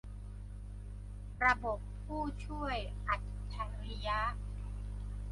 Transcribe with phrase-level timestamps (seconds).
[1.45, 3.21] ระบบผู้ช่วยอัจ
[3.53, 4.19] ฉริยะ